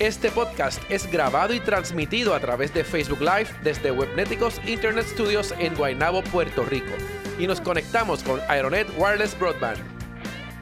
[0.00, 5.54] Este podcast es grabado y transmitido a través de Facebook Live desde Webneticos Internet Studios
[5.60, 6.92] en Guaynabo, Puerto Rico.
[7.38, 9.78] Y nos conectamos con Aeronet Wireless Broadband.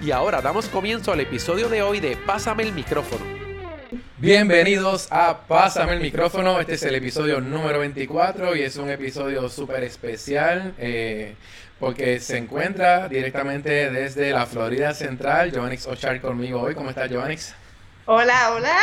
[0.02, 3.24] Y ahora damos comienzo al episodio de hoy de Pásame el micrófono.
[4.18, 6.60] Bienvenidos a Pásame el micrófono.
[6.60, 11.37] Este es el episodio número 24 y es un episodio súper especial eh,
[11.80, 15.52] porque se encuentra directamente desde la Florida Central.
[15.54, 16.74] Joannix Ochar conmigo hoy.
[16.74, 17.54] ¿Cómo estás, Joannix?
[18.05, 18.77] Hola, hola.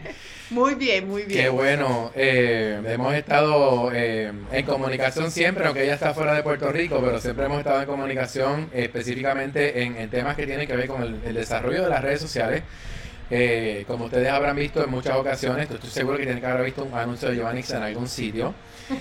[0.50, 1.44] Muy bien, muy bien.
[1.44, 2.10] Qué bueno.
[2.14, 7.18] Eh, hemos estado eh, en comunicación siempre, aunque ella está fuera de Puerto Rico, pero
[7.18, 11.84] siempre hemos estado en comunicación específicamente en, temas que tienen que ver con el, desarrollo
[11.84, 12.62] de las redes sociales.
[13.30, 16.84] Eh, como ustedes habrán visto en muchas ocasiones, estoy seguro que tienen que haber visto
[16.84, 18.54] un anuncio de Giovanni en algún sitio.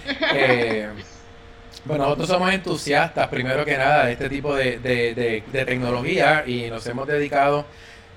[1.83, 6.87] bueno, nosotros somos entusiastas, primero que nada, de este tipo de, de tecnología y nos
[6.87, 7.65] hemos dedicado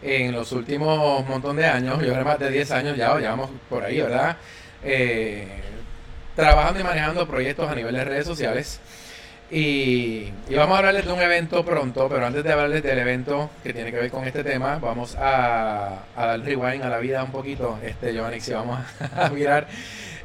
[0.05, 3.83] en los últimos montón de años, yo creo más de 10 años ya, llevamos por
[3.83, 4.37] ahí, ¿verdad?
[4.83, 5.49] Eh,
[6.37, 8.81] trabajando y manejando proyectos a nivel de redes sociales.
[9.51, 13.73] Y, vamos a hablarles de un evento pronto, pero antes de hablarles del evento que
[13.73, 17.79] tiene que ver con este tema, vamos a, dar rewind a la vida un poquito,
[17.83, 18.81] este Giovanni, si vamos
[19.17, 19.67] a, mirar.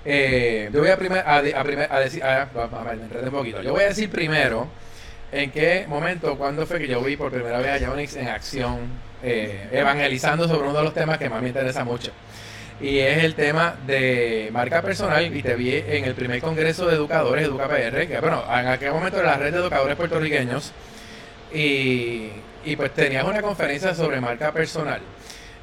[0.03, 3.61] Eh, yo voy a, primer, a, a, decir, a, me un poquito.
[3.61, 4.67] Yo voy a decir primero
[5.31, 8.77] en qué momento, cuándo fue que yo vi por primera vez a Giovanni en acción
[9.22, 12.11] eh, evangelizando sobre uno de los temas que más me interesa mucho.
[12.81, 15.35] Y es el tema de marca personal.
[15.35, 19.19] Y te vi en el primer congreso de educadores, EducaPR, que bueno, en aquel momento
[19.19, 20.72] era la red de educadores puertorriqueños.
[21.53, 22.30] Y,
[22.77, 25.01] pues tenías una conferencia sobre marca personal.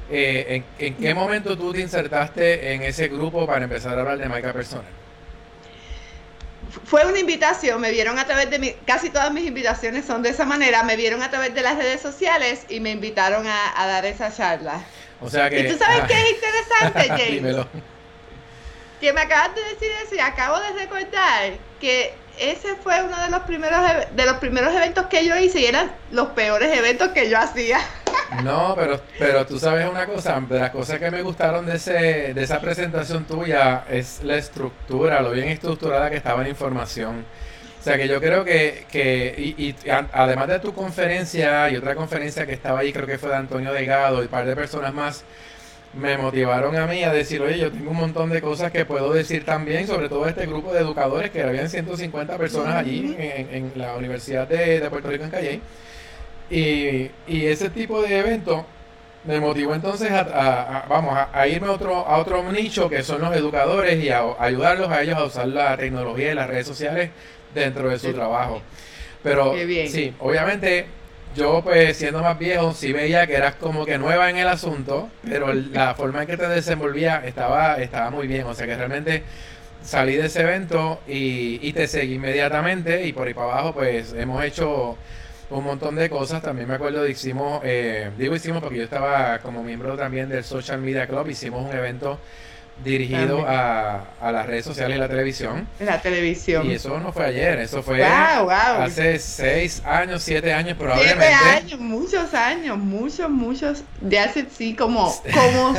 [0.09, 4.17] Eh, ¿en, ¿En qué momento tú te insertaste en ese grupo para empezar a hablar
[4.17, 4.96] de marca personal?
[6.85, 10.29] Fue una invitación, me vieron a través de mi, casi todas mis invitaciones son de
[10.29, 14.05] esa manera, me vieron a través de las redes sociales y me invitaron a, dar
[14.05, 14.81] esa charla.
[15.21, 15.61] O sea que...
[15.61, 17.07] ¿Y tú sabes qué es interesante,
[17.41, 17.65] James?
[18.99, 23.29] Que me acabas de decir eso y acabo de recordar que ese fue uno de
[23.29, 23.81] los primeros
[24.15, 27.79] de los primeros eventos que yo hice y eran los peores eventos que yo hacía.
[28.43, 32.33] No, pero, pero tú sabes una cosa, de las cosas que me gustaron de, ese,
[32.33, 37.25] de esa presentación tuya es la estructura, lo bien estructurada que estaba la información.
[37.79, 39.75] O sea que yo creo que, que y,
[40.11, 43.71] además de tu conferencia y otra conferencia que estaba ahí, creo que fue de Antonio
[43.71, 45.23] Delgado y un par de personas más,
[45.93, 49.13] me motivaron a mí a decir, oye, yo tengo un montón de cosas que puedo
[49.13, 53.95] decir también, sobre todo este grupo de educadores, que habían 150 personas allí en, la
[53.95, 55.61] Universidad de, de Puerto Rico en Calle
[56.49, 58.65] y, y ese tipo de evento
[59.25, 63.35] me motivó entonces a, vamos a, irme a otro, a otro nicho que son los
[63.35, 67.09] educadores y a, ayudarlos a ellos a usar la tecnología y las redes sociales
[67.53, 68.61] dentro de su trabajo.
[69.21, 69.53] Pero
[69.87, 70.85] sí, obviamente
[71.37, 75.09] yo pues siendo más viejo sí veía que eras como que nueva en el asunto,
[75.23, 78.45] pero la forma en que te desenvolvía estaba, estaba muy bien.
[78.47, 79.23] O sea que realmente
[79.83, 84.43] salí de ese evento y, te seguí inmediatamente y por ahí para abajo pues hemos
[84.43, 84.97] hecho
[85.51, 86.41] un montón de cosas.
[86.41, 90.43] También me acuerdo de hicimos, eh, digo hicimos porque yo estaba como miembro también del
[90.43, 92.19] Social Media Club, hicimos un evento
[92.83, 95.67] dirigido a, a, las redes sociales y la televisión.
[95.79, 96.69] La televisión.
[96.69, 101.25] Y eso no fue ayer, eso fue hace seis años, siete años probablemente.
[101.25, 105.75] Siete años, muchos años, muchos, muchos, de hace sí como, como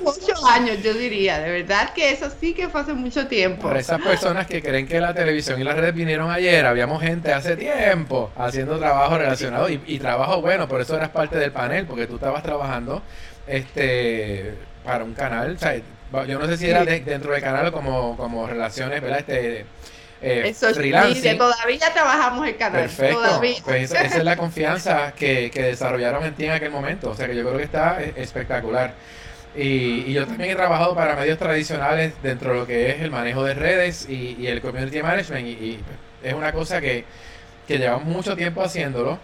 [0.00, 3.68] muchos años yo diría, de verdad que eso sí que fue hace mucho tiempo.
[3.68, 7.32] Para esas personas que creen que la televisión y las redes vinieron ayer, habíamos gente
[7.32, 11.86] hace tiempo haciendo trabajo relacionado y, y trabajo bueno, por eso eras parte del panel,
[11.86, 13.02] porque tú estabas trabajando
[13.46, 14.54] este
[14.84, 15.74] para un canal, o sea,
[16.26, 19.20] yo no sé si era dentro del canal o como, como relaciones, ¿verdad?
[19.20, 19.66] Este,
[20.22, 20.54] eh,
[21.36, 22.82] todavía trabajamos el canal.
[22.82, 23.40] Perfecto.
[23.64, 27.10] Pues esa, es la confianza que, que, desarrollaron en ti en aquel momento.
[27.10, 28.94] O sea que yo creo que está e, espectacular.
[29.54, 33.10] Y, y, yo también he trabajado para medios tradicionales dentro de lo que es el
[33.10, 35.46] manejo de redes y, y el community management.
[35.46, 35.80] Y,
[36.22, 37.04] es una cosa que,
[37.68, 39.18] que llevamos mucho tiempo haciéndolo.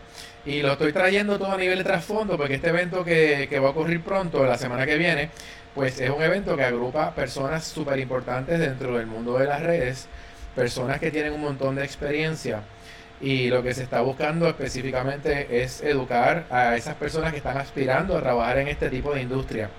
[0.45, 3.69] Y lo estoy trayendo todo a nivel de trasfondo porque este evento que, que va
[3.69, 5.31] a ocurrir pronto, la semana que viene,
[5.75, 10.07] pues es un evento que agrupa personas súper importantes dentro del mundo de las redes,
[10.55, 12.63] personas que tienen un montón de experiencia
[13.23, 18.17] y lo que se está buscando específicamente es educar a esas personas que están aspirando
[18.17, 19.71] a trabajar en este tipo de industria.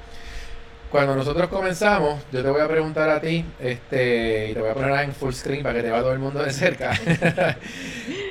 [0.90, 4.74] Cuando nosotros comenzamos, yo te voy a preguntar a ti, este, y te voy a
[4.74, 6.92] poner en full screen para que te vea todo el mundo de cerca.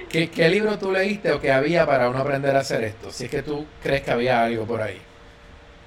[0.08, 3.10] ¿Qué, ¿Qué libro tú leíste o qué había para uno aprender a hacer esto?
[3.10, 5.00] Si es que tú crees que había algo por ahí.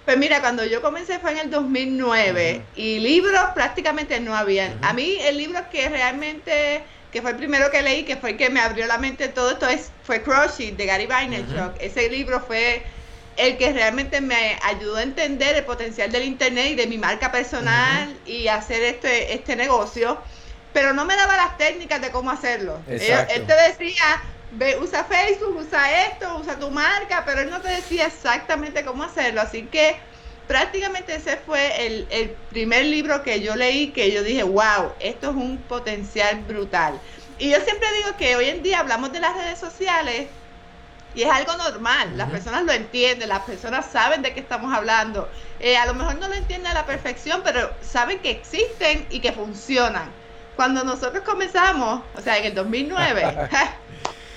[0.05, 4.77] Pues mira, cuando yo comencé fue en el 2009 y libros prácticamente no habían.
[4.83, 8.37] A mí el libro que realmente, que fue el primero que leí, que fue el
[8.37, 11.73] que me abrió la mente todo esto, es, fue Crushing de Gary Vaynerchuk.
[11.79, 12.83] Ese libro fue
[13.35, 17.31] el que realmente me ayudó a entender el potencial del internet y de mi marca
[17.31, 20.19] personal y hacer este, este negocio,
[20.71, 22.79] pero no me daba las técnicas de cómo hacerlo.
[22.87, 24.21] Él, él, te decía,
[24.55, 29.03] ve, usa Facebook, usa esto, usa tu marca, pero él no te decía exactamente cómo
[29.03, 29.95] hacerlo, así que
[30.47, 35.29] prácticamente ese fue el, el primer libro que yo leí que yo dije, wow, esto
[35.29, 36.99] es un potencial brutal.
[37.37, 40.27] Y yo siempre digo que hoy en día hablamos de las redes sociales,
[41.15, 45.29] y es algo normal, las personas lo entienden, las personas saben de qué estamos hablando.
[45.61, 49.21] Eh, a lo mejor no lo entienden a la perfección, pero saben que existen y
[49.21, 50.11] que funcionan.
[50.57, 53.49] Cuando nosotros comenzamos, o sea, en el 2009,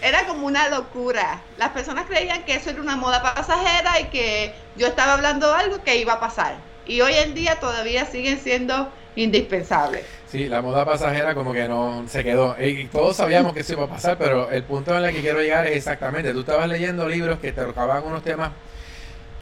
[0.02, 1.40] era como una locura.
[1.58, 5.82] Las personas creían que eso era una moda pasajera y que yo estaba hablando algo
[5.82, 6.56] que iba a pasar.
[6.86, 10.04] Y hoy en día todavía siguen siendo indispensables.
[10.30, 12.56] Sí, la moda pasajera como que no se quedó.
[12.60, 15.40] Y todos sabíamos que eso iba a pasar, pero el punto en el que quiero
[15.40, 18.50] llegar es exactamente, tú estabas leyendo libros que te tocaban unos temas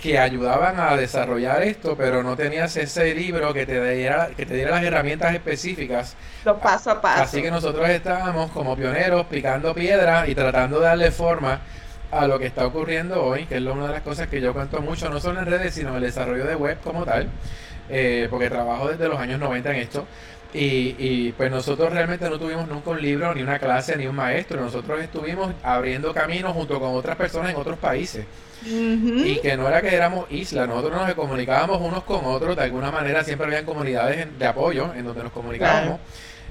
[0.02, 4.54] que ayudaban a desarrollar esto, pero no tenías ese libro que te diera, que te
[4.54, 6.16] diera las herramientas específicas.
[6.44, 7.22] Lo paso a paso.
[7.22, 11.60] Así que nosotros estábamos como pioneros picando piedra y tratando de darle forma
[12.10, 14.81] a lo que está ocurriendo hoy, que es una de las cosas que yo cuento
[14.81, 17.28] mucho, no solo en redes, sino en el desarrollo de web como tal,
[17.88, 20.06] eh, porque trabajo desde los años 90 en esto.
[20.54, 24.14] Y, y, pues nosotros realmente no tuvimos nunca un libro, ni una clase, ni un
[24.14, 24.60] maestro.
[24.60, 28.25] Nosotros estuvimos abriendo caminos junto con otras personas en otros países.
[28.64, 32.90] Y que no era que éramos islas, nosotros nos comunicábamos unos con otros, de alguna
[32.90, 36.00] manera siempre habían comunidades de apoyo en donde nos comunicábamos.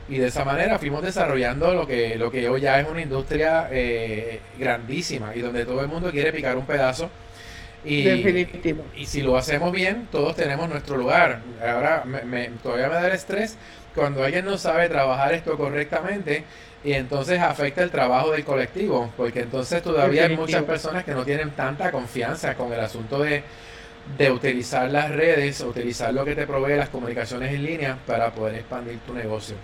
[0.08, 3.68] Y de esa manera fuimos desarrollando lo que, lo que hoy ya es una industria
[3.72, 7.10] eh, grandísima y donde todo el mundo quiere picar un pedazo.
[7.86, 8.84] Y, Definitivo.
[8.96, 11.42] y si lo hacemos bien, todos tenemos nuestro lugar.
[11.62, 13.58] Ahora me, todavía me da el estrés
[13.94, 16.44] cuando alguien no sabe trabajar esto correctamente
[16.84, 21.26] y entonces afecta el trabajo del colectivo, porque entonces todavía hay muchas personas que no
[21.26, 23.44] tienen tanta confianza con el asunto de,
[24.18, 28.56] de utilizar las redes, utilizar lo que te provee las comunicaciones en línea para poder
[28.56, 29.58] expandir tu negocio.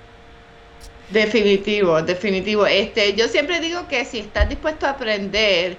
[1.10, 2.66] Definitivo, definitivo.
[2.66, 5.78] Este, yo siempre digo que si estás dispuesto a aprender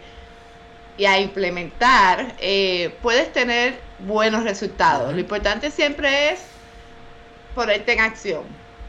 [0.97, 5.13] y a implementar, eh, puedes tener buenos resultados.
[5.13, 6.41] Lo importante siempre es
[7.55, 8.43] ponerte en acción.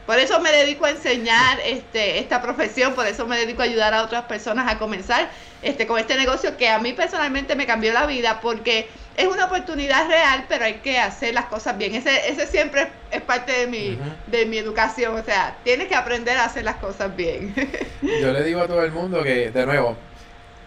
[0.06, 3.94] Por eso me dedico a enseñar este, esta profesión, por eso me dedico a ayudar
[3.94, 5.30] a otras personas a comenzar
[5.62, 8.86] este, con este negocio que a mí personalmente me cambió la vida porque
[9.16, 11.94] es una oportunidad real, pero hay que hacer las cosas bien.
[11.94, 16.36] Ese, ese siempre es parte de mi, de mi educación, o sea, tienes que aprender
[16.36, 17.54] a hacer las cosas bien.
[18.02, 19.96] Yo le digo a todo el mundo que, de nuevo,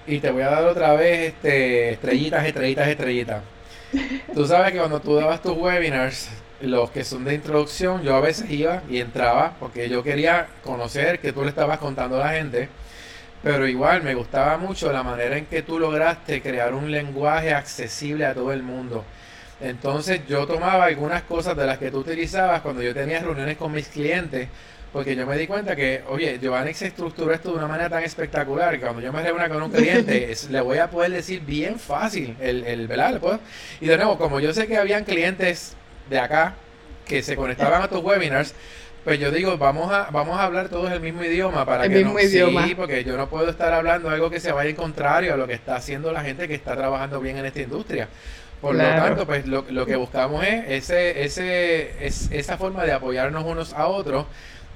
[0.07, 3.41] y te voy a dar otra vez este, estrellitas, estrellitas, estrellitas.
[4.33, 6.29] Tú sabes que cuando tú dabas tus webinars,
[6.61, 11.19] los que son de introducción, yo a veces iba y entraba porque yo quería conocer
[11.19, 12.69] que tú le estabas contando a la gente,
[13.43, 18.25] pero igual me gustaba mucho la manera en que tú lograste crear un lenguaje accesible
[18.25, 19.03] a todo el mundo.
[19.59, 23.71] Entonces yo tomaba algunas cosas de las que tú utilizabas cuando yo tenía reuniones con
[23.71, 24.47] mis clientes,
[24.93, 28.03] porque yo me di cuenta que, oye, Giovanni se estructuró esto de una manera tan
[28.03, 31.79] espectacular que cuando yo me reúna con un cliente, le voy a poder decir bien
[31.79, 33.19] fácil el, el ¿verdad?
[33.81, 35.75] Y de nuevo, como yo sé que habían clientes
[36.09, 36.55] de acá
[37.05, 38.53] que se conectaban a tus webinars,
[39.03, 41.97] pues yo digo, vamos a, vamos a hablar todos el mismo idioma para el que
[41.99, 42.67] mismo no, idioma.
[42.67, 45.47] Sí, porque yo no puedo estar hablando algo que se vaya en contrario a lo
[45.47, 48.09] que está haciendo la gente que está trabajando bien en esta industria.
[48.59, 52.91] Por lo tanto, pues lo, lo, que buscamos es ese, ese, es, esa forma de
[52.91, 54.25] apoyarnos unos a otros,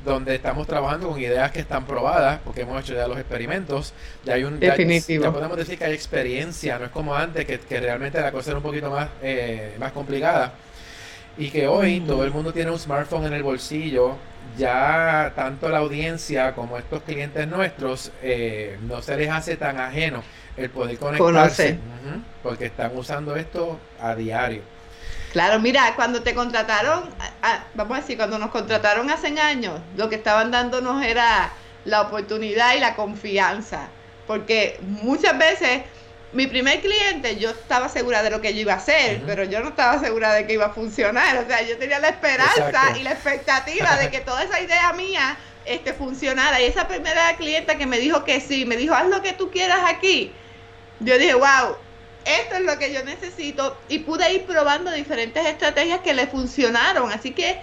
[0.04, 3.94] donde estamos trabajando con ideas que están probadas, porque hemos hecho ya los experimentos,
[4.24, 7.60] ya hay un ya, ya, podemos decir que hay experiencia, no es como antes, que,
[7.60, 10.54] que realmente la cosa era un poquito más, eh, más complicada.
[11.38, 14.16] Y que hoy todo el mundo tiene un smartphone en el bolsillo,
[14.58, 20.24] ya tanto la audiencia como estos clientes nuestros eh, no se les hace tan ajeno
[20.58, 24.62] el poder conectarse, uh -huh, porque están usando esto a diario.
[25.32, 27.10] Claro, mira, cuando te contrataron,
[27.42, 31.52] a, vamos a decir, cuando nos contrataron hace años, lo que estaban dándonos era
[31.86, 33.88] la oportunidad y la confianza,
[34.28, 35.84] porque muchas veces
[36.34, 39.26] mi primer cliente, yo estaba segura de lo que yo iba a hacer, uh -huh.
[39.26, 41.38] pero yo no estaba segura de que iba a funcionar.
[41.38, 43.00] O sea, yo tenía la esperanza Exacto.
[43.00, 46.62] y la expectativa de que toda esa idea mía este, funcionara.
[46.62, 49.52] Y esa primera clienta que me dijo que sí, me dijo, haz lo que tú
[49.52, 50.32] quieras aquí.
[51.00, 51.76] Yo dije, wow,
[52.26, 57.12] esto es lo que yo necesito y pude ir probando diferentes estrategias que le funcionaron.
[57.12, 57.58] Así que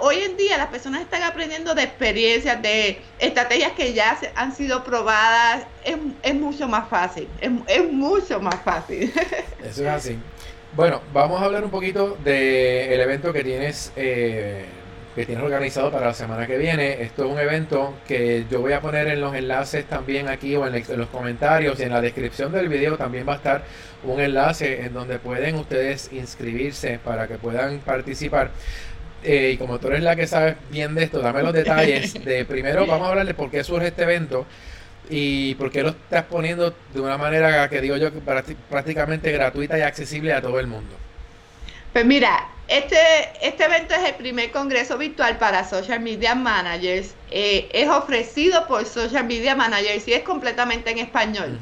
[0.00, 4.84] hoy en día las personas están aprendiendo de experiencias, de estrategias que ya han sido
[4.84, 5.66] probadas.
[5.84, 9.12] Es, mucho más fácil, es, mucho más fácil.
[9.64, 10.18] Eso es así.
[10.74, 13.92] Bueno, vamos a hablar un poquito del evento que tienes.
[13.96, 14.64] Eh,
[15.14, 17.02] que tienes organizado para la semana que viene.
[17.02, 20.66] Esto es un evento que yo voy a poner en los enlaces también aquí o
[20.66, 23.64] en, los comentarios y en la descripción del video también va a estar
[24.04, 28.50] un enlace en donde pueden ustedes inscribirse para que puedan participar.
[29.22, 32.14] Eh, y como tú eres la que sabes bien de esto, dame los detalles.
[32.24, 34.46] De primero vamos a hablar de por qué surge este evento
[35.10, 38.10] y por qué lo estás poniendo de una manera que digo yo
[38.70, 40.96] prácticamente gratuita y accesible a todo el mundo.
[41.92, 42.96] Pues mira, este,
[43.42, 47.14] este evento es el primer congreso virtual para social media managers.
[47.30, 51.58] Eh, es ofrecido por social media managers y es completamente en español.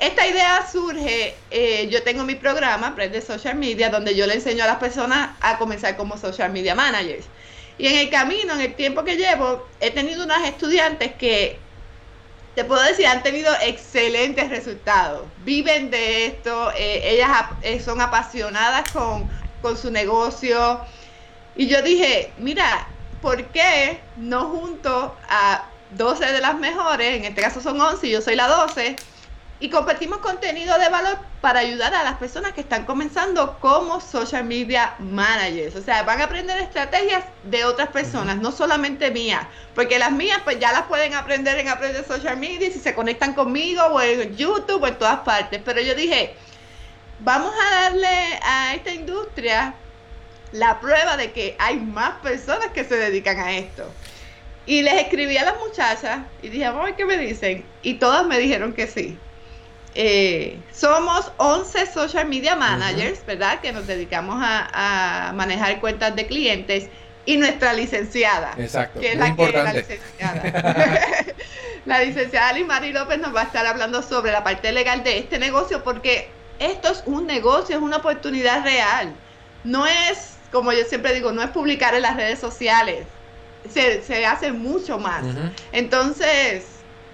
[0.00, 4.64] Esta idea surge, eh, yo tengo mi programa, de Social Media, donde yo le enseño
[4.64, 7.26] a las personas a comenzar como social media managers.
[7.78, 11.58] Y en el camino, en el tiempo que llevo, he tenido unas estudiantes que,
[12.54, 15.22] te puedo decir, han tenido excelentes resultados.
[15.44, 19.28] Viven de esto, eh, ellas son apasionadas con,
[19.62, 20.80] con su negocio.
[21.56, 22.86] Y yo dije, mira,
[23.20, 25.64] ¿por qué no junto a
[25.96, 28.96] 12 de las mejores, en este caso son 11 y yo soy la 12,
[29.60, 34.44] y compartimos contenido de valor para ayudar a las personas que están comenzando como social
[34.44, 35.74] media managers.
[35.74, 40.40] O sea, van a aprender estrategias de otras personas, no solamente mías, porque las mías
[40.44, 44.36] pues ya las pueden aprender en Aprender Social Media si se conectan conmigo o en
[44.36, 45.60] YouTube o en todas partes.
[45.64, 46.36] Pero yo dije,
[47.20, 49.74] vamos a darle a esta industria
[50.52, 53.90] la prueba de que hay más personas que se dedican a esto.
[54.66, 57.64] Y les escribí a las muchachas y dije, vamos a ver qué me dicen.
[57.82, 59.18] Y todas me dijeron que sí.
[59.94, 63.60] Eh, somos 11 social media managers, ¿verdad?
[63.60, 66.88] Que nos dedicamos a, manejar cuentas de clientes
[67.24, 68.54] y nuestra licenciada.
[68.58, 69.00] Exacto.
[69.00, 71.04] Que es la que la licenciada.
[71.86, 75.38] la licenciada Limari López nos va a estar hablando sobre la parte legal de este
[75.38, 76.28] negocio porque
[76.58, 79.12] esto es un negocio, es una oportunidad real.
[79.64, 83.06] No es, como yo siempre digo, no es publicar en las redes sociales.
[83.68, 85.24] Se, hace mucho más.
[85.72, 86.64] Entonces,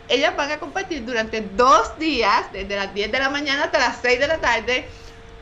[0.08, 3.98] ellas van a compartir durante dos días, desde las 10 de la mañana hasta las
[4.02, 4.84] 6 de la tarde,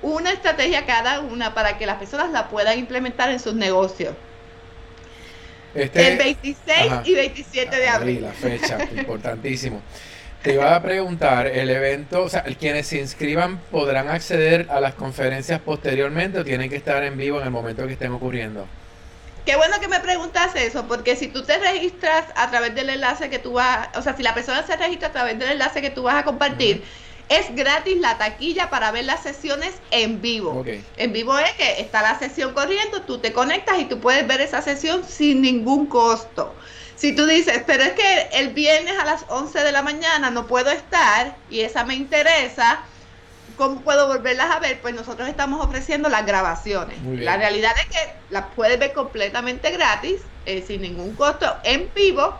[0.01, 4.15] una estrategia cada una para que las personas la puedan implementar en sus negocios.
[5.75, 8.23] Este, el 26 y 27 de abril.
[8.23, 9.81] La fecha, importantísimo.
[10.43, 14.95] Te iba a preguntar, el evento, o sea, quienes se inscriban podrán acceder a las
[14.95, 18.67] conferencias posteriormente o tienen que estar en vivo en el momento que estén ocurriendo.
[19.47, 23.31] Qué bueno que me preguntas eso, porque si tú te registras a través del enlace
[23.31, 25.91] que tú vas, o sea, si la persona se registra a través del enlace que
[25.91, 26.83] tú vas a compartir,
[27.29, 30.65] es gratis la taquilla para ver las sesiones en vivo.
[30.97, 34.41] En vivo es que está la sesión corriendo, tú te conectas y tú puedes ver
[34.41, 36.53] esa sesión sin ningún costo.
[37.03, 40.47] Si tú dices, pero es que el viernes a las 11 de la mañana no
[40.47, 42.85] puedo estar y esa me interesa,
[43.57, 44.81] ¿Cómo puedo volverlas a ver?
[44.81, 46.97] Pues nosotros estamos ofreciendo las grabaciones.
[47.03, 52.37] La realidad es que las puedes ver completamente gratis, eh, sin ningún costo, en vivo.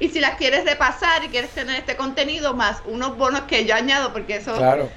[0.00, 3.74] Y si las quieres repasar y quieres tener este contenido más unos bonos que yo
[3.74, 4.90] añado, porque eso claro.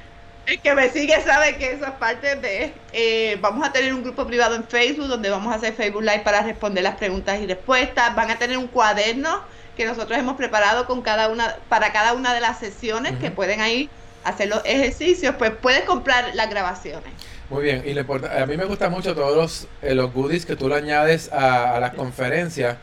[0.49, 2.73] El que me sigue sabe que eso es parte de...
[2.93, 6.21] Eh, vamos a tener un grupo privado en Facebook donde vamos a hacer Facebook Live
[6.23, 8.15] para responder las preguntas y respuestas.
[8.15, 9.43] Van a tener un cuaderno
[9.77, 13.61] que nosotros hemos preparado con cada una para cada una de las sesiones que pueden
[13.61, 13.89] ahí
[14.23, 17.13] hacer los ejercicios, pues puedes comprar las grabaciones.
[17.49, 20.69] Muy bien, y a mí me gustan mucho todos los, eh, los goodies que tú
[20.69, 22.77] le añades a, las conferencias,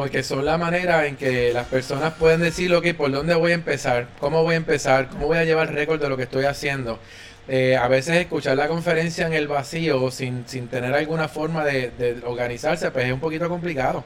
[0.00, 3.54] porque son la manera en que las personas pueden decir, ok, ¿por dónde voy a
[3.54, 4.08] empezar?
[4.18, 5.10] ¿Cómo voy a empezar?
[5.10, 6.98] ¿Cómo voy a llevar récord de lo que estoy haciendo?
[7.46, 12.18] Eh, a veces escuchar la conferencia en el vacío sin, sin tener alguna forma de,
[12.24, 14.02] organizarse, pues es un poquito complicado.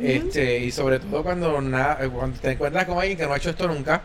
[0.00, 3.66] este, y sobre todo cuando, cuando te encuentras con alguien que no ha hecho esto
[3.66, 4.02] nunca,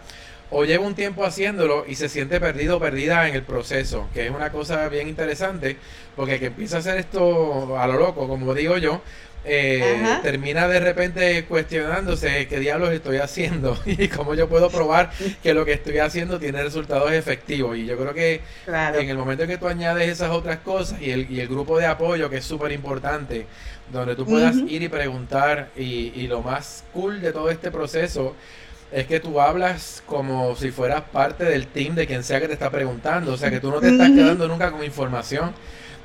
[0.51, 4.25] o lleva un tiempo haciéndolo y se siente perdido o perdida en el proceso, que
[4.25, 5.77] es una cosa bien interesante,
[6.15, 9.01] porque que empieza a hacer esto a lo loco, como digo yo,
[9.45, 15.53] eh, termina de repente cuestionándose qué diablos estoy haciendo y cómo yo puedo probar que
[15.53, 17.77] lo que estoy haciendo tiene resultados efectivos.
[17.77, 21.11] Y yo creo que en el momento en que tú añades esas otras cosas y
[21.11, 23.45] el, y el grupo de apoyo, que es súper importante,
[23.91, 28.35] donde tú puedas ir y preguntar, y, y lo más cool de todo este proceso,
[28.91, 32.53] es que tú hablas como si fueras parte del team de quien sea que te
[32.53, 33.33] está preguntando.
[33.33, 35.53] O sea, que tú no te estás quedando nunca con información.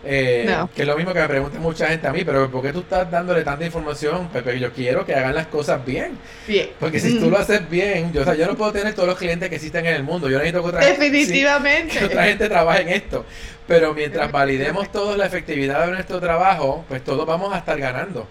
[0.07, 2.75] Eh, que es lo mismo que me pregunta mucha gente a mí, pero ¿por qué
[2.75, 4.29] tú estás dándole tanta información?
[4.29, 6.19] Pepe, yo quiero que hagan las cosas bien.
[6.47, 6.69] Bien.
[6.79, 9.17] Porque si tú lo haces bien, yo, o sea, yo no puedo tener todos los
[9.17, 10.29] clientes que existen en el mundo.
[10.29, 11.99] Yo necesito que otra, Definitivamente.
[11.99, 13.25] que otra gente trabaje en esto.
[13.67, 18.29] Pero mientras validemos todos la efectividad de nuestro trabajo, pues todos vamos a estar ganando.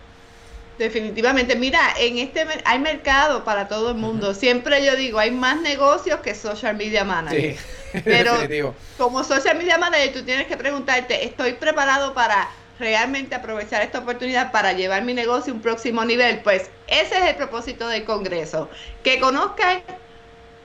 [0.77, 4.33] Definitivamente, mira, en este hay mercado para todo el mundo.
[4.33, 7.55] Siempre yo digo, hay más negocios que social media manager.
[7.91, 12.49] Sí, Pero como social media manager, tú tienes que preguntarte, ¿estoy preparado para
[12.79, 16.39] realmente aprovechar esta oportunidad para llevar mi negocio a un próximo nivel?
[16.39, 18.67] Pues ese es el propósito del Congreso,
[19.03, 19.83] que conozcan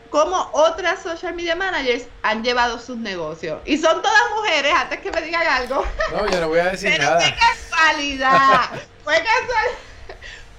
[0.08, 3.60] cómo otras social media managers han llevado sus negocios.
[3.66, 5.84] Y son todas mujeres, antes que me digan algo.
[6.12, 7.18] No, yo no voy a decir Pero nada.
[7.18, 8.70] ¡Qué casualidad!
[9.04, 9.87] Fue casualidad.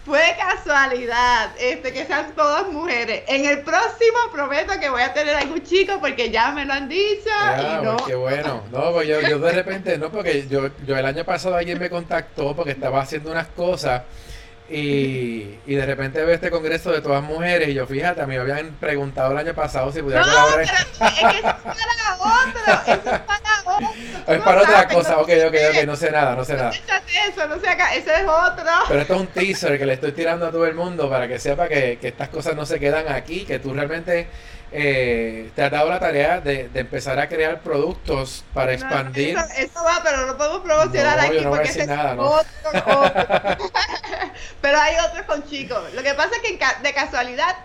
[0.09, 3.21] Fue casualidad este, que sean todas mujeres.
[3.27, 6.89] En el próximo prometo que voy a tener algún chico porque ya me lo han
[6.89, 7.29] dicho.
[7.59, 7.97] y no.
[7.97, 8.63] Pues qué bueno.
[8.71, 11.91] No, pues yo, yo de repente, no, porque yo, yo el año pasado alguien me
[11.91, 14.01] contactó porque estaba haciendo unas cosas
[14.69, 18.35] y, y, de repente veo este congreso de todas mujeres y yo fíjate, a mí
[18.35, 20.67] me habían preguado el año pasado si pudiera no, colaborar.
[20.99, 23.89] Pero es que eso es para otro, es para otro.
[24.27, 26.71] Es para otra cosa, ok, ok, ok, no sé nada, no sé nada.
[26.71, 28.65] Eso, no sé acá, ese es otro.
[28.87, 31.39] Pero esto es un teaser que le estoy tirando a todo el mundo para que
[31.39, 34.27] sepa que, que estas cosas no se quedan aquí, que tú realmente
[34.71, 39.33] eh, te has dado la tarea de, de, empezar a crear productos para expandir.
[39.33, 42.23] No, eso, eso, va, pero no podemos promocionar no, aquí no porque ese nada, ¿no?
[42.23, 42.49] otro,
[42.85, 43.57] otro.
[44.61, 45.93] pero hay otros con chicos.
[45.93, 47.55] Lo que pasa es que de casualidad,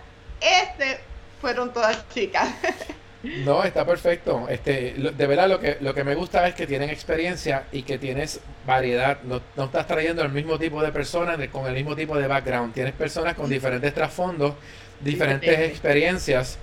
[0.41, 0.99] este
[1.41, 2.49] fueron todas chicas.
[3.43, 4.45] No, está perfecto.
[4.49, 7.97] Este, de verdad lo que, lo que me gusta es que tienen experiencia y que
[7.97, 9.17] tienes variedad.
[9.23, 12.75] No, no estás trayendo el mismo tipo de personas con el mismo tipo de background.
[12.75, 14.53] Tienes personas con diferentes trasfondos,
[15.01, 16.59] diferentes experiencias.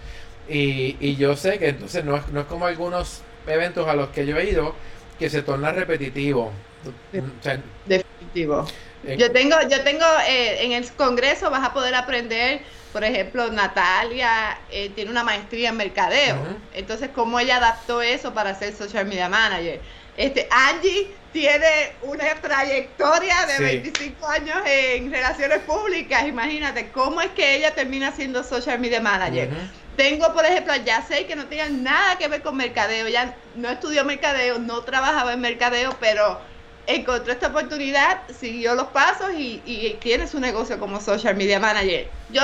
[0.49, 4.09] Y, y yo sé que entonces no es, no es como algunos eventos a los
[4.09, 4.75] que yo he ido
[5.19, 6.53] que se torna repetitivo.
[6.87, 8.67] O sea, Definitivo.
[9.07, 13.51] Eh, yo tengo, yo tengo eh, en el Congreso vas a poder aprender, por ejemplo,
[13.51, 16.37] Natalia eh, tiene una maestría en mercadeo.
[16.37, 16.57] Uh -huh.
[16.75, 19.81] Entonces, cómo ella adaptó eso para ser social media manager.
[20.17, 23.63] Este, Angie tiene una trayectoria de sí.
[23.63, 26.27] 25 años en relaciones públicas.
[26.29, 29.49] Imagínate cómo es que ella termina siendo social media manager.
[29.49, 29.82] Uh -huh.
[29.97, 33.69] Tengo, por ejemplo, ya sé que no tenga nada que ver con mercadeo, ya no
[33.69, 36.41] estudió mercadeo, no trabajaba en mercadeo, pero
[36.87, 42.09] encontró esta oportunidad, siguió los pasos y, y tiene su negocio como social media manager.
[42.31, 42.43] Yo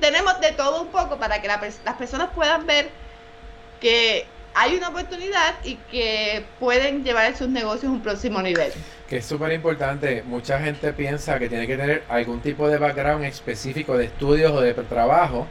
[0.00, 2.90] tenemos de todo un poco para que la, las personas puedan ver
[3.80, 8.72] que hay una oportunidad y que pueden llevar sus negocios a un próximo nivel.
[9.08, 10.22] Que es súper importante.
[10.24, 14.60] Mucha gente piensa que tiene que tener algún tipo de background específico de estudios o
[14.60, 15.46] de trabajo.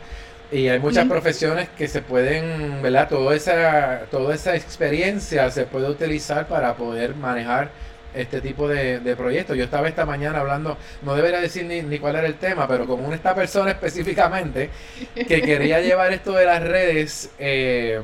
[0.51, 3.09] Y hay muchas profesiones que se pueden, ¿verdad?
[3.09, 7.69] Toda esa, toda esa experiencia se puede utilizar para poder manejar
[8.13, 9.57] este tipo de, de, proyectos.
[9.57, 12.87] Yo estaba esta mañana hablando, no debería decir ni, ni cuál era el tema, pero
[12.87, 14.69] como esta persona específicamente
[15.15, 18.01] que quería llevar esto de las redes eh,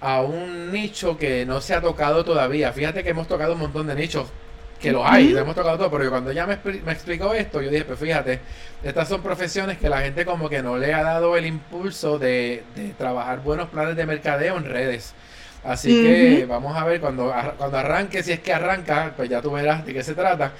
[0.00, 2.72] a un nicho que no se ha tocado todavía.
[2.72, 4.28] Fíjate que hemos tocado un montón de nichos
[4.84, 7.70] que los hay, lo hemos tocado todo, pero cuando ella me, me, explicó esto, yo
[7.70, 8.40] dije, pues fíjate,
[8.82, 12.62] estas son profesiones que la gente como que no le ha dado el impulso de,
[12.76, 15.14] de trabajar buenos planes de mercadeo en redes.
[15.64, 16.36] Así uh -huh.
[16.38, 19.86] que vamos a ver cuando, cuando arranque, si es que arranca, pues ya tú verás
[19.86, 20.52] de qué se trata.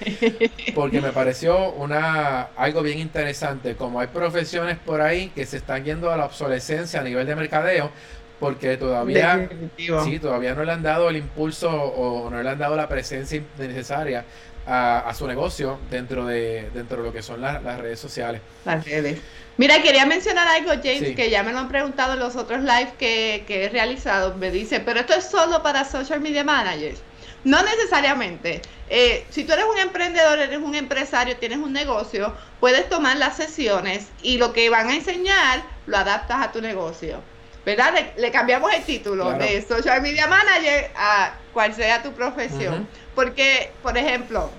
[0.73, 3.75] Porque me pareció una algo bien interesante.
[3.75, 7.35] Como hay profesiones por ahí que se están yendo a la obsolescencia a nivel de
[7.35, 7.91] mercadeo,
[8.39, 12.75] porque todavía sí, todavía no le han dado el impulso o no le han dado
[12.75, 14.25] la presencia necesaria
[14.67, 18.41] a, a su negocio dentro de dentro de lo que son la, las redes sociales.
[18.65, 19.19] Las redes.
[19.57, 21.15] Mira, quería mencionar algo, James, sí.
[21.15, 24.35] que ya me lo han preguntado en los otros live que, que, he realizado.
[24.35, 26.99] Me dice, pero esto es solo para social media managers.
[27.45, 28.61] No necesariamente.
[28.89, 33.37] Eh, si tú eres un emprendedor, eres un empresario, tienes un negocio, puedes tomar las
[33.37, 37.21] sesiones y lo que van a enseñar lo adaptas a tu negocio.
[37.65, 37.93] ¿Verdad?
[37.93, 39.43] Le, le cambiamos el título claro.
[39.43, 42.73] de social media manager a cual sea tu profesión.
[42.73, 43.15] Uh -huh.
[43.15, 44.51] Porque, por ejemplo,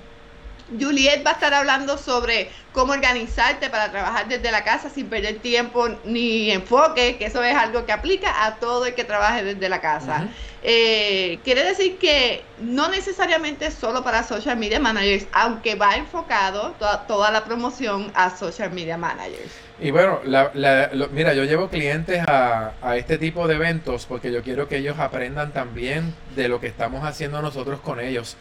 [0.80, 5.38] Juliet va a estar hablando sobre cómo organizarte para trabajar desde la casa sin perder
[5.38, 9.68] tiempo ni enfoque, que eso es algo que aplica a todo el que trabaje desde
[9.68, 10.22] la casa.
[10.22, 10.30] Uh -huh.
[10.62, 16.74] eh, quiere decir que no necesariamente solo para social media managers, aunque va enfocado
[17.06, 19.65] toda la promoción a social media managers.
[19.78, 24.06] Y bueno, la, la, lo, mira, yo llevo clientes a, a, este tipo de eventos
[24.06, 28.36] porque yo quiero que ellos aprendan también de lo que estamos haciendo nosotros con ellos.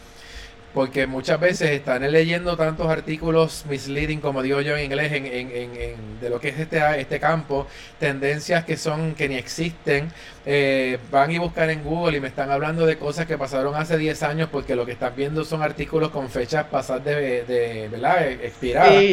[0.74, 6.20] porque muchas veces están leyendo tantos artículos misleading, como digo yo en inglés, en, en,
[6.20, 7.68] de lo que es este, este campo,
[7.98, 10.12] tendencias que son que ni existen,
[10.46, 13.98] eh, van y buscan en Google y me están hablando de cosas que pasaron hace
[13.98, 18.28] 10 años porque lo que están viendo son artículos con fechas pasadas de, de ¿verdad?
[18.28, 19.06] E, expiradas.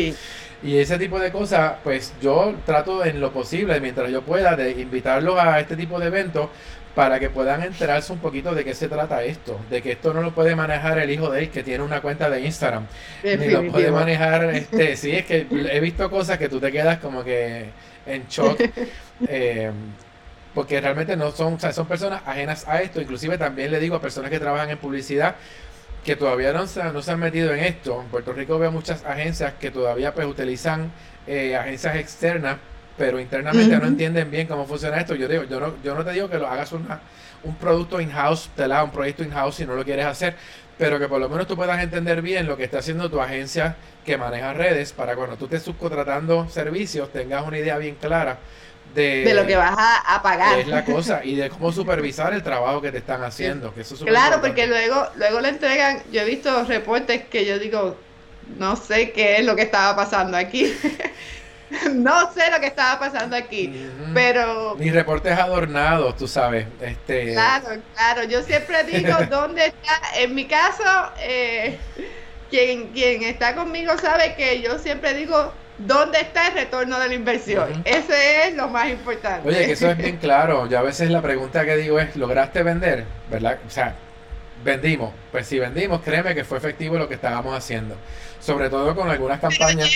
[0.62, 4.70] Y ese tipo de cosas, pues yo trato en lo posible, mientras yo pueda, de
[4.72, 6.48] invitarlos a este tipo de eventos
[6.94, 10.20] para que puedan enterarse un poquito de qué se trata esto, de que esto no
[10.20, 12.86] lo puede manejar el hijo de él que tiene una cuenta de Instagram,
[13.24, 16.98] ni lo puede manejar, este, sí, es que he visto cosas que tú te quedas
[16.98, 17.70] como que
[18.06, 18.60] en shock,
[19.28, 19.70] eh,
[20.54, 23.96] porque realmente no son, o sea, son personas ajenas a esto, inclusive también le digo
[23.96, 25.36] a personas que trabajan en publicidad,
[26.04, 29.04] que todavía no se, no se han metido en esto, en Puerto Rico veo muchas
[29.04, 30.90] agencias que todavía pues utilizan
[31.26, 32.56] eh, agencias externas
[32.96, 35.14] pero internamente no entienden bien cómo funciona esto.
[35.14, 37.00] Yo digo, yo no, yo no te digo que lo hagas una,
[37.42, 40.36] un producto in-house, te la un proyecto in-house si no lo quieres hacer,
[40.78, 43.76] pero que por lo menos tú puedas entender bien lo que está haciendo tu agencia
[44.04, 48.38] que maneja redes para cuando tú estés subcontratando servicios tengas una idea bien clara
[48.94, 50.58] de, de, lo que vas a, pagar.
[50.58, 53.74] Es la cosa, y de cómo supervisar el trabajo que te están haciendo.
[53.74, 57.96] Que eso claro, porque luego, luego le entregan, yo he visto reportes que yo digo,
[58.58, 60.72] no sé qué es lo que estaba pasando aquí.
[61.94, 64.74] no sé lo que estaba pasando aquí, pero...
[64.76, 66.66] Mis reportes adornados, tú sabes.
[66.80, 67.32] Este...
[67.32, 68.24] Claro, claro.
[68.24, 70.84] Yo siempre digo dónde está, en mi caso,
[71.18, 71.78] eh,
[72.50, 77.14] quien, quien está conmigo sabe que yo siempre digo dónde está el retorno de la
[77.14, 77.82] inversión.
[77.84, 79.48] Ese es lo más importante.
[79.48, 80.68] Oye, que eso es bien claro.
[80.68, 83.04] Yo a veces la pregunta que digo es, ¿lograste vender?
[83.30, 83.58] ¿Verdad?
[83.66, 83.94] O sea,
[84.64, 85.12] vendimos.
[85.30, 87.96] Pues si vendimos, créeme que fue efectivo lo que estábamos haciendo.
[88.40, 89.88] Sobre todo con algunas campañas.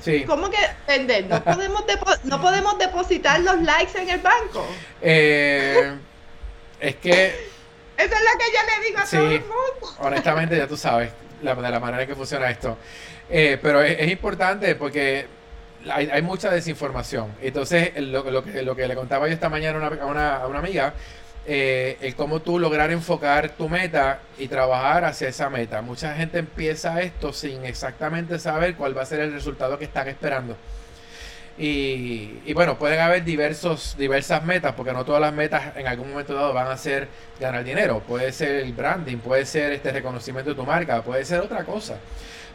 [0.00, 0.24] Sí.
[0.24, 1.26] ¿Cómo que vender?
[1.26, 1.84] ¿No podemos,
[2.24, 4.66] ¿No podemos depositar los likes en el banco?
[5.00, 5.94] Eh,
[6.80, 7.54] es que...
[7.96, 9.96] Eso es lo que yo le digo a todo el mundo.
[10.00, 11.12] Honestamente, ya tú sabes
[11.44, 12.76] la, de la manera en que funciona esto.
[13.30, 15.26] Eh, pero es, importante porque
[15.90, 17.32] hay, mucha desinformación.
[17.40, 20.94] Entonces, lo, que, le contaba yo esta mañana a una, amiga
[21.46, 25.82] eh, el cómo tú lograr enfocar tu meta y trabajar hacia esa meta.
[25.82, 30.08] Mucha gente empieza esto sin exactamente saber cuál va a ser el resultado que están
[30.08, 30.56] esperando.
[31.56, 36.34] Y, bueno, pueden haber diversos, diversas metas, porque no todas las metas en algún momento
[36.34, 37.08] dado van a ser
[37.38, 38.00] ganar dinero.
[38.00, 41.98] Puede ser el branding, puede ser este reconocimiento de tu marca, puede ser otra cosa.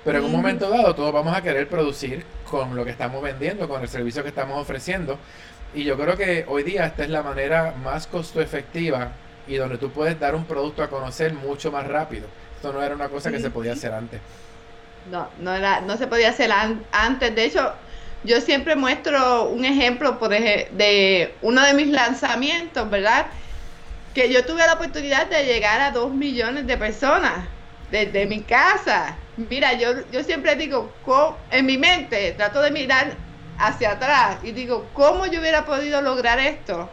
[0.03, 3.67] Pero en un momento dado todos vamos a querer producir con lo que estamos vendiendo,
[3.67, 5.17] con el servicio que estamos ofreciendo.
[5.73, 9.11] Y yo creo que hoy día esta es la manera más costo efectiva
[9.47, 12.27] y donde tú puedes dar un producto a conocer mucho más rápido.
[12.55, 14.19] Esto no era una cosa que se podía hacer antes.
[15.11, 16.51] No, no era, no se podía hacer
[16.91, 17.35] antes.
[17.35, 17.73] De hecho,
[18.23, 23.27] yo siempre muestro un ejemplo por de uno de mis lanzamientos, ¿verdad?
[24.13, 27.45] Que yo tuve la oportunidad de llegar a dos millones de personas
[27.91, 29.15] desde mi casa.
[29.49, 30.91] Mira, yo, yo siempre digo,
[31.51, 33.13] en mi mente trato de mirar
[33.57, 36.89] hacia atrás y digo, ¿cómo yo hubiera podido lograr esto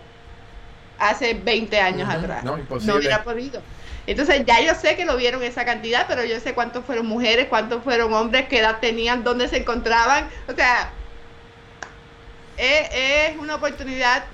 [0.98, 2.44] hace 20 años atrás?
[2.44, 3.61] No, no hubiera podido.
[4.06, 7.46] Entonces ya yo sé que lo vieron esa cantidad, pero yo sé cuántos fueron mujeres,
[7.48, 10.28] cuántos fueron hombres, qué edad tenían, dónde se encontraban.
[10.46, 10.90] O sea,
[12.56, 14.24] es, una oportunidad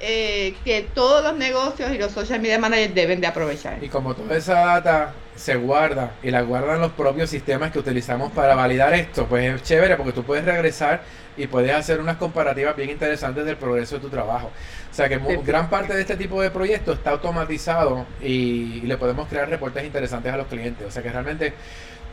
[0.00, 3.82] eh, que todos los negocios y los social media managers deben de aprovechar.
[3.84, 8.32] Y como toda esa data se guarda y la guardan los propios sistemas que utilizamos
[8.32, 11.02] para validar esto, pues es chévere porque tú puedes regresar
[11.36, 14.50] y puedes hacer unas comparativas bien interesantes del progreso de tu trabajo.
[14.90, 19.28] O sea que gran parte de este tipo de proyectos está automatizado y, le podemos
[19.28, 20.86] crear reportes interesantes a los clientes.
[20.86, 21.54] O sea que realmente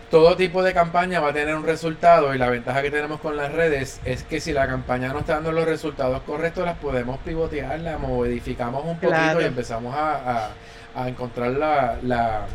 [0.09, 3.35] todo tipo de campaña va a tener un resultado y la ventaja que tenemos con
[3.35, 7.19] las redes es que si la campaña no está dando los resultados correctos, las podemos
[7.19, 10.51] pivotear, la modificamos un poquito y empezamos a,
[11.05, 12.47] encontrar la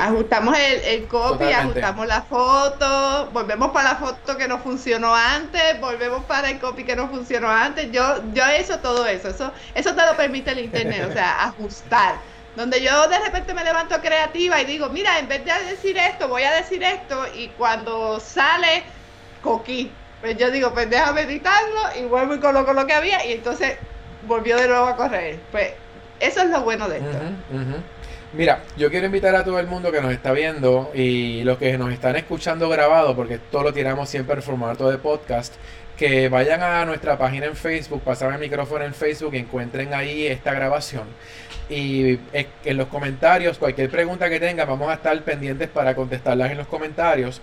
[0.00, 5.80] ajustamos el, el copy, ajustamos la foto, volvemos para la foto que no funcionó antes,
[5.80, 7.90] volvemos para el copy que no funcionó antes.
[7.90, 12.16] Yo, yo eso, todo eso, eso, eso te lo permite el internet, o sea, ajustar.
[12.56, 16.28] Donde yo de repente me levanto creativa y digo, mira, en vez de decir esto,
[16.28, 18.84] voy a decir esto, y cuando sale
[19.40, 23.32] coquí, pues yo digo, pues déjame editarlo y vuelvo y coloco lo que había, y
[23.32, 23.78] entonces
[24.22, 25.40] volvió de nuevo a correr.
[25.50, 25.74] Pues
[26.18, 27.18] eso es lo bueno de esto.
[28.32, 31.76] Mira, yo quiero invitar a todo el mundo que nos está viendo y los que
[31.76, 35.54] nos están escuchando grabado, porque todo lo tiramos siempre en formato de podcast,
[35.96, 40.28] que vayan a nuestra página en Facebook, pasen el micrófono en Facebook y encuentren ahí
[40.28, 41.08] esta grabación.
[41.68, 46.58] Y en los comentarios, cualquier pregunta que tengan, vamos a estar pendientes para contestarlas en
[46.58, 47.40] los comentarios.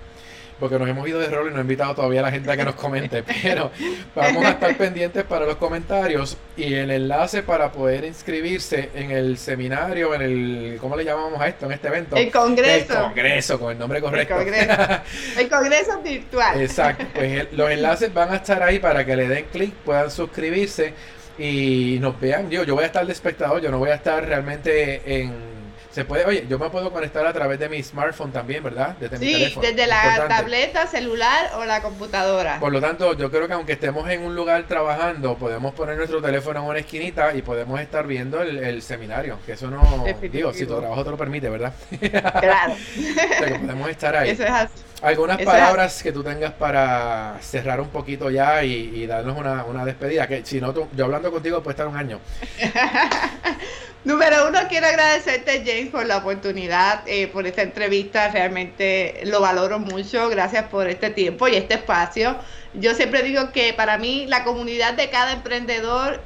[0.60, 2.58] Porque nos hemos ido de rol y no he invitado todavía a la gente a
[2.58, 3.72] que nos comente, pero
[4.15, 9.38] vamos a estar pendientes para los comentarios y el enlace para poder inscribirse en el
[9.38, 12.15] seminario, en el, ¿cómo le llamamos a esto, en este evento?
[12.15, 12.93] El Congreso.
[12.93, 14.36] El Congreso, con el nombre correcto.
[14.38, 15.02] El Congreso,
[15.38, 16.62] el congreso virtual.
[16.62, 20.93] Exacto, pues los enlaces van a estar ahí para que le den clic, puedan suscribirse
[21.38, 22.50] y nos vean.
[22.50, 25.57] Yo, yo voy a estar de espectador, yo no voy a estar realmente en
[25.98, 28.96] se puede, oye, yo me puedo conectar a través de mi smartphone también, ¿verdad?
[29.00, 32.60] Desde sí, desde la tableta, celular o la computadora.
[32.60, 36.22] Por lo tanto, yo creo que aunque estemos en un lugar trabajando, podemos poner nuestro
[36.22, 39.40] teléfono en una esquinita y podemos estar viendo el, seminario.
[39.44, 41.74] Que eso no, digo, si tu trabajo te lo permite, ¿verdad?
[41.98, 42.74] Claro.
[42.74, 44.30] o sea, que podemos estar ahí.
[44.30, 44.74] Eso es así.
[45.02, 50.28] Algunas palabras que tú tengas para cerrar un poquito ya y, darnos una, una, despedida,
[50.28, 52.20] que si no, yo hablando contigo puede estar un año.
[54.08, 58.30] Número uno, quiero agradecerte, James, por la oportunidad, eh, por esta entrevista.
[58.30, 60.30] Realmente lo valoro mucho.
[60.30, 62.38] Gracias por este tiempo y este espacio.
[62.74, 66.22] Yo siempre digo que para mí la comunidad de cada emprendedor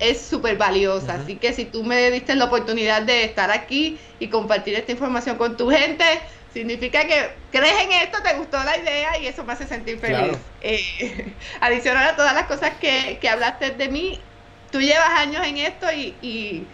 [0.00, 1.20] es súper valiosa.
[1.22, 5.36] Así que si tú me diste la oportunidad de estar aquí y compartir esta información
[5.36, 6.04] con tu gente,
[6.52, 10.36] significa que crees en esto, te gustó la idea y eso me hace sentir feliz.
[10.62, 14.18] Eh, adicional a todas las cosas que, que, hablaste de mí,
[14.72, 16.66] tú llevas años en esto y, y,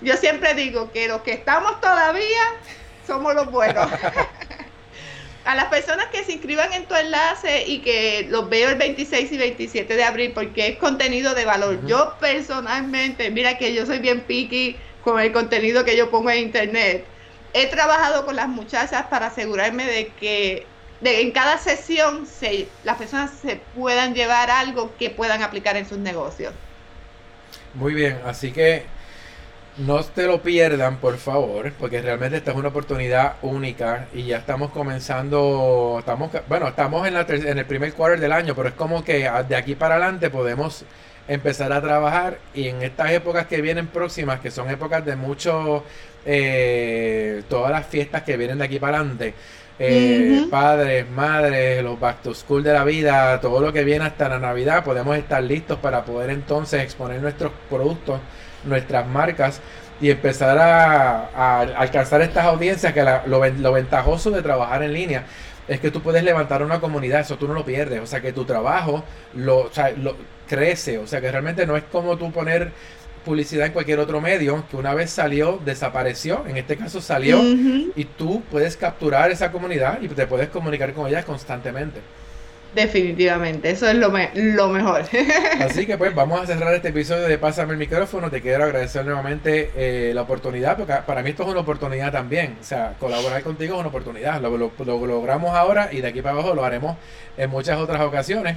[0.00, 2.42] yo siempre digo que los que estamos todavía
[3.06, 3.88] somos los buenos.
[5.44, 9.32] a las personas que se inscriban en tu enlace y que los veo el 26
[9.32, 11.86] y 27 de abril porque es contenido de valor.
[11.86, 16.40] Yo personalmente, mira que yo soy bien picky con el contenido que yo pongo en
[16.40, 17.04] internet
[17.52, 20.66] he trabajado con las muchachas para asegurarme de que
[21.02, 25.98] en cada sesión se, las personas se puedan llevar algo que puedan aplicar en sus
[25.98, 26.52] negocios.
[27.74, 28.84] Muy bien, así que
[29.78, 34.38] no te lo pierdan, por favor, porque realmente esta es una oportunidad única y ya
[34.38, 38.74] estamos comenzando, estamos, bueno, estamos en, la en el primer quarter del año, pero es
[38.74, 40.84] como que de aquí para adelante podemos
[41.28, 45.84] empezar a trabajar y en estas épocas que vienen próximas, que son épocas de mucho,
[46.26, 49.34] eh, todas las fiestas que vienen de aquí para adelante,
[49.78, 54.28] eh, padres, madres, los back to school de la vida, todo lo que viene hasta
[54.28, 58.18] la Navidad, podemos estar listos para poder entonces exponer nuestros productos,
[58.64, 59.60] nuestras marcas
[60.00, 65.24] y empezar a, alcanzar estas audiencias que lo, lo ventajoso de trabajar en línea
[65.68, 68.32] es que tú puedes levantar una comunidad, eso tú no lo pierdes, o sea que
[68.32, 70.16] tu trabajo lo, lo
[70.48, 72.72] crece, o sea que realmente no es como tú poner
[73.24, 78.04] publicidad en cualquier otro medio que una vez salió, desapareció, en este caso salió y
[78.16, 82.00] tú puedes capturar esa comunidad y te puedes comunicar con ella constantemente.
[82.74, 85.04] Definitivamente, eso es lo, lo mejor.
[85.60, 88.30] Así que pues vamos a cerrar este episodio de Pásame el micrófono.
[88.30, 92.56] Te quiero agradecer nuevamente eh, la oportunidad, porque para mí esto es una oportunidad también.
[92.60, 94.40] O sea, colaborar contigo es una oportunidad.
[94.40, 94.56] Lo
[95.06, 96.96] logramos ahora y de aquí para abajo lo haremos
[97.36, 98.56] en muchas otras ocasiones.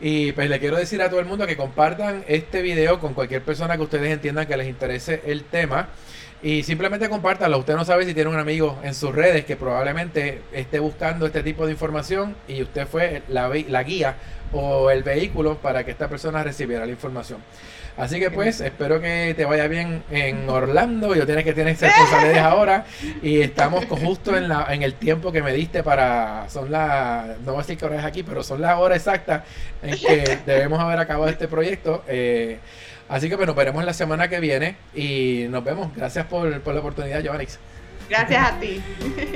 [0.00, 3.42] Y pues le quiero decir a todo el mundo que compartan este video con cualquier
[3.42, 5.88] persona que ustedes entiendan que les interese el tema.
[6.42, 7.58] Y simplemente compártanlo.
[7.58, 11.42] Usted no sabe si tiene un amigo en sus redes que probablemente esté buscando este
[11.42, 14.16] tipo de información y usted fue la, la guía
[14.52, 17.40] o el vehículo para que esta persona recibiera la información.
[17.96, 21.16] Así que pues espero que te vaya bien en Orlando.
[21.16, 22.84] Yo tienes que tener responsabilidades ahora
[23.20, 27.52] y estamos justo en la en el tiempo que me diste para son las no
[27.52, 29.42] voy a decir que hora es aquí, pero son las horas exactas
[29.82, 32.04] en que debemos haber acabado este proyecto.
[32.06, 32.60] Eh,
[33.08, 35.94] así que bueno, veremos la semana que viene y nos vemos.
[35.94, 37.58] Gracias por, por la oportunidad, Giovanix.
[38.08, 38.80] Gracias a ti.